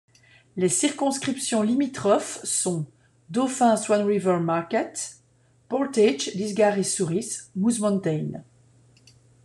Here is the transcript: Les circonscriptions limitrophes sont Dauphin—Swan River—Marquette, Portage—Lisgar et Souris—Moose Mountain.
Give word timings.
Les 0.57 0.67
circonscriptions 0.67 1.61
limitrophes 1.61 2.43
sont 2.43 2.87
Dauphin—Swan 3.29 4.01
River—Marquette, 4.03 5.17
Portage—Lisgar 5.69 6.79
et 6.79 6.83
Souris—Moose 6.83 7.79
Mountain. 7.81 8.41